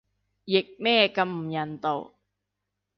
[0.45, 2.15] 譯咩咁唔人道